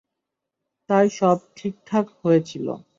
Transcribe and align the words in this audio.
তাই 0.89 1.07
সব 1.11 1.37
ঠিকঠাক 1.57 2.05
হয়েছিল। 2.21 2.67